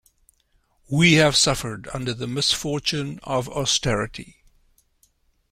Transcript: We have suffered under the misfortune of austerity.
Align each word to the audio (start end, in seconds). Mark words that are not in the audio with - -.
We 0.89 1.13
have 1.17 1.35
suffered 1.35 1.87
under 1.93 2.11
the 2.15 2.25
misfortune 2.25 3.19
of 3.21 3.47
austerity. 3.47 4.37